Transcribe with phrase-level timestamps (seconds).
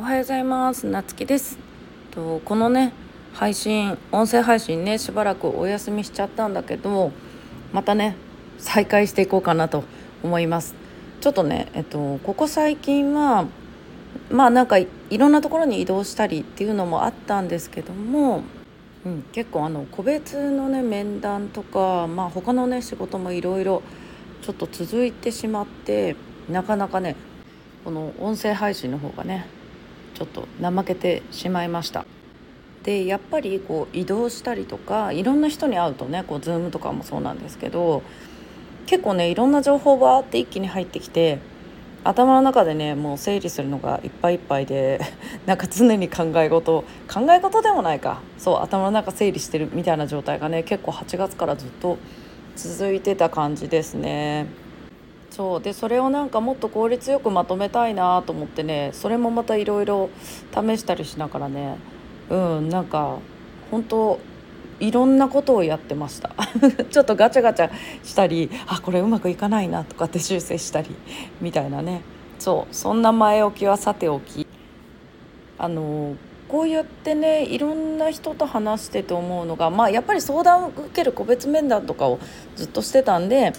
[0.00, 0.86] おはようございます。
[0.86, 1.58] なつきです。
[2.10, 2.94] とこのね
[3.34, 7.12] 配信音声配信ねしばらくお休みしちゃったんだけど
[7.74, 8.16] またね
[8.56, 9.84] 再開していこうかなと
[10.22, 10.74] 思います。
[11.20, 13.44] ちょっとねえっとここ最近は
[14.30, 18.42] まあなんかいろんなところに移動したりっていうのもあったんですけども、
[19.04, 23.82] うん、結構あの個別のね面談とかまあ他のね仕事もいろいろ
[24.40, 26.16] ちょっと続いてしまって
[26.48, 27.16] なかなかね
[27.84, 29.59] この音声配信の方がね
[30.20, 32.04] ちょっと怠けてしまいました
[32.82, 38.02] でやっぱりこう移動したりとかいろんな人に会うとねこう Zoom とかもそうなんですけど
[38.84, 41.38] 結構ねいろんな情報があって一気に入ってきて
[42.04, 45.00] 頭の中でねもう整理するのがいっぱいいっぱいで
[45.46, 51.96] なんか常に考え事考え事でもないかそう頭の中整理してるみたいな状態がね結構8月からずっと
[52.56, 54.69] 続いてた感じですね。
[55.30, 55.62] そう。
[55.62, 60.10] でそれをなんかもっと効率よくまとめたいなと思ってねそれもまたいろいろ
[60.52, 61.76] 試したりしながらね
[62.28, 63.18] うんなんか
[63.70, 64.20] 本当
[64.80, 66.30] いろんなことをやってました。
[66.90, 67.70] ちょっとガチャガチャ
[68.02, 70.88] したりあこれうまくいかないなとかって修正したり
[71.40, 72.02] みたいなね。
[72.38, 72.74] そう。
[72.74, 74.46] そんな前置きはさておき。
[75.58, 76.14] あの
[76.48, 82.18] こうやってねいろんな人と話してて思うのがまあやっぱり相談を受ける個別面談とかを
[82.56, 83.52] ずっとしてたんで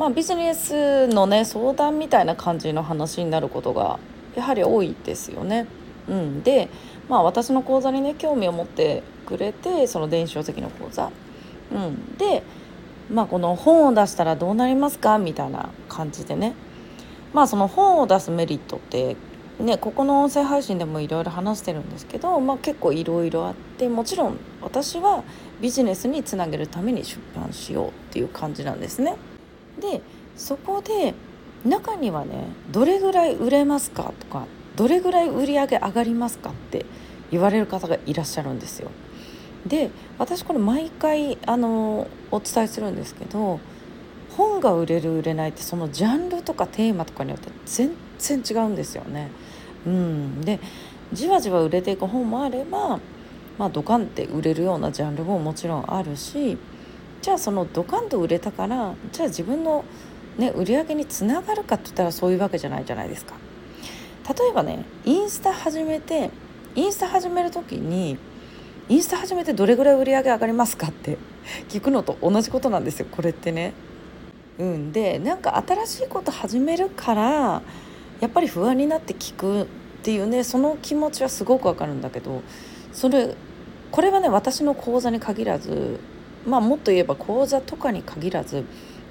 [0.00, 3.98] まあ、ビジネスのね相談みたいな感じの話になることが
[4.34, 5.66] やはり多いですよね。
[6.08, 6.70] うん、で、
[7.10, 11.10] まあ、私の講座にね興味を持ってくれてその電子書籍の講座。
[11.70, 12.42] うん、で、
[13.12, 15.18] まあ、この本を出したらどうなりますか？
[15.18, 16.54] みたいな感じでね
[17.34, 19.16] まあその本を出すメリットって
[19.58, 25.24] ね、ここの音声配信でもいろいろ話してるんですけど、まあ、結構いろいろあってもちろん私は
[25.60, 29.16] ビジネスにつなげるために出版しようっていう感じなんですね。
[29.80, 30.02] で
[30.36, 31.14] そこで
[31.64, 34.12] 中にはねどれぐらい売れますか？
[34.18, 36.50] とかどれぐらい売り上げ上がりますか？
[36.50, 36.86] って
[37.30, 38.90] 言われる方がいらっしゃるんですよ。
[39.66, 43.60] で私これ毎回あのお伝えするんですけど
[44.30, 49.30] 本が売れる売れないってそのジャンルとかテーマとかによって全然違うんですよね。
[49.86, 50.60] うん、で
[51.12, 53.00] じわじわ売れていく本もあれば、
[53.58, 56.56] まあ、ドカンって売れるようなジャンルももちろんあるし
[57.22, 59.84] じゃあそのドカンと売れたからじゃあ自分の、
[60.38, 63.34] ね、売り上げにつながるかって言ったらそういうわけじゃないじゃないですか。
[64.28, 66.30] 例えばねインスタ始めて
[66.76, 68.16] インスタ始める時に
[68.88, 71.18] インスタ始めてどれぐらい売り上げ上がりますかって
[71.68, 73.72] 聞くのと同じことなんですよこれってね。
[74.58, 77.62] うん、でなんか新しいこと始めるから
[78.20, 79.66] やっぱり不安になって聞くっ
[80.02, 82.42] ていうねその気持ちはすごくわかるんだけど
[82.92, 83.34] それ
[83.90, 85.98] これはね私の講座に限らず
[86.46, 88.64] まあもっと言えば講座とかに限らず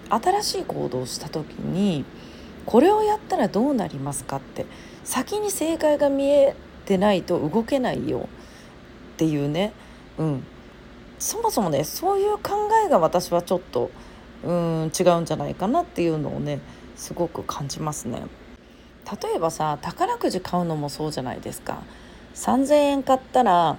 [0.10, 2.06] 新しい行動をした時に
[2.66, 4.66] これをやったらどうなりますかって
[5.04, 8.30] 先に正解が見えてないと動けないよ
[9.14, 9.74] っていうね、
[10.18, 10.44] うん、
[11.20, 13.92] そもそもねそういう考えが私はちょっと
[14.44, 16.60] うん違うんじゃないかなっていうのをね
[16.96, 18.22] すごく感じますね。
[19.24, 21.82] 例えばさ宝くじ買うのもそうじゃないですか。
[22.36, 23.78] 3,000円買ったら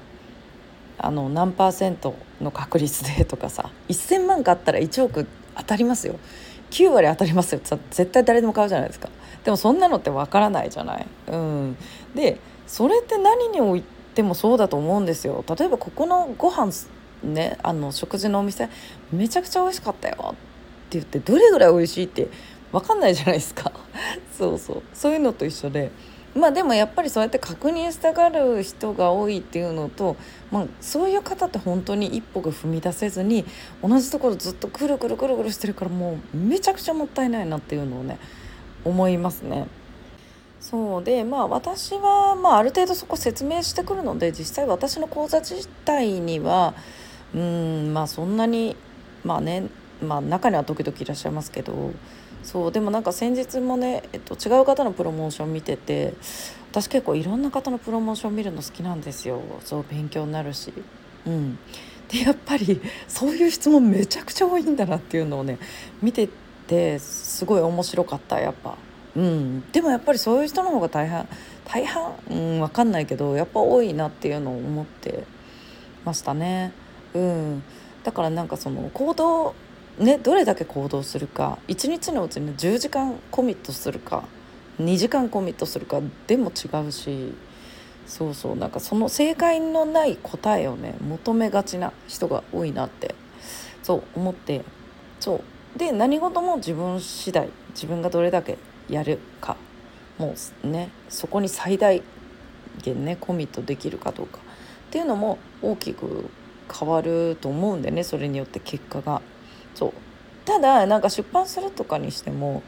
[0.98, 6.16] あの何パーセントの確率でとかさ1,000万買ったら1億当たりますよ。
[6.70, 9.08] 9割当たりますよ絶対誰でも買うじゃないですか。
[9.44, 11.06] でもそんなのってわからないじゃない？
[11.28, 11.76] うん、
[12.14, 13.82] でそれって何におい
[14.14, 15.44] てもそうだと思うんですよ。
[15.58, 16.72] 例えばここのご飯
[17.24, 18.68] ねあの食事のお店
[19.12, 20.36] めちゃくちゃ美味しかったよって
[20.92, 22.28] 言ってどれぐらい美味しいって
[22.72, 23.72] 分かんないじゃないですか。
[24.38, 24.82] そうそう。
[24.94, 25.90] そういうのと一緒で
[26.34, 30.16] まあでもやっぱりそうやって確認したがる人が多いっていうのと、
[30.52, 33.44] まあ、そういう方って本当に一歩が踏み出せずに
[33.82, 38.18] 同じところずっとくるくるくるくるしてるからもうめちゃくちゃもったいないなっていうのをね
[38.84, 39.66] 思いますね。
[40.60, 46.74] そうでまあ私は、まあ、ある程度そこ説明してくるので実際私の講座自体には
[47.34, 48.76] うんまあそんなに
[49.24, 49.68] まあね
[50.02, 51.92] まあ中には時々いらっしゃいますけど
[52.42, 56.14] そうでもなんか先日もね、えっと、違う方のプロモーション見てて
[56.70, 60.72] 私結構いろんな方のプロモーション見るの好きなんですよそう勉強になるし。
[61.26, 61.58] うん、
[62.08, 65.58] でやっぱりそういう質問めちゃくちゃ多いんだなっていうのをね
[66.00, 66.28] 見て
[66.66, 68.76] てすごい面白かったやっぱ。
[69.16, 71.28] うん、でもやっぱりそういう人の方が大半
[71.64, 75.24] 大半、うん、分かんないけどやっぱ多いなっていうのを思って
[76.04, 76.72] ましたね。
[77.14, 77.62] うん、
[78.04, 79.54] だからなんかその行動
[80.00, 84.24] ね、どれだけ行動するか1日のうちに10時間コミットするか
[84.80, 87.34] 2時間コミットするかでも違うし
[88.06, 93.14] そうそうなんかその正解のない答えをね求めがちな人が多いなって
[93.82, 94.64] そう思って
[95.20, 95.42] そ
[95.76, 98.56] うで何事も自分次第自分がどれだけ
[98.88, 99.58] やるか
[100.16, 102.02] もうねそこに最大
[102.82, 104.40] 減ねコミットできるかどうかっ
[104.90, 106.30] ていうのも大きく
[106.72, 109.20] 変わると思うんでねそれによって結果が。
[109.80, 109.92] そう。
[110.44, 112.62] ただなんか出版するとかにしても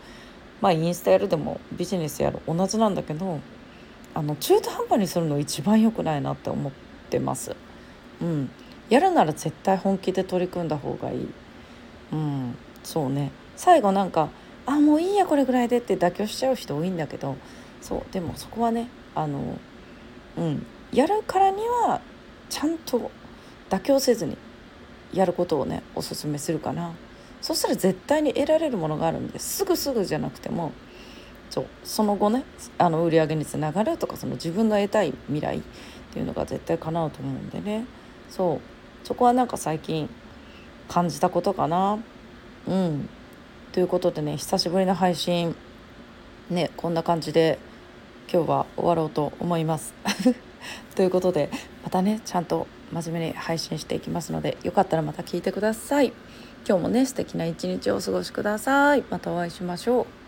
[0.62, 3.40] まあインスタやるでもビジネスやる同じなんだけど
[4.14, 6.72] あの中途半端にするの一番良くないなって思っ
[7.10, 7.54] てます。
[8.22, 8.50] うん、
[8.88, 11.28] やるなら絶対本気で取り組んだ方がいい。
[12.12, 13.30] うん、そうね。
[13.56, 14.30] 最後なんか
[14.64, 17.36] 「あもういいやこれぐらいで」って妥協しちゃう人多いんだけど
[17.82, 18.12] そう。
[18.12, 19.58] でもそこはねあの、
[20.38, 22.00] うん、やるからには
[22.48, 23.10] ちゃんと
[23.68, 24.38] 妥協せずに
[25.12, 26.92] やることをねおすすめするかな。
[27.40, 30.70] そしたら絶対に得られるものがあるんですぐすぐじゃなくても
[31.50, 32.44] そうその後ね
[32.78, 35.62] あの売り上げにつながるとかその自分の得たい未来っ
[36.12, 37.84] ていうのが絶対叶うと思うんでね。
[38.30, 38.60] そ
[39.04, 40.08] うそこはなんか最近
[40.88, 41.98] 感じたことかな。
[42.68, 43.08] うん。
[43.72, 45.56] ということでね久しぶりの配信
[46.50, 47.58] ねこんな感じで
[48.32, 49.92] 今日は終わろうと思います。
[50.96, 51.50] ということで
[51.84, 56.14] またねちゃんと真面目に配信していきますのでよかったらまた聞いてください。
[56.66, 59.04] 今日もね素敵な一日をお過ごしください。
[59.10, 60.21] またお会いしましょう。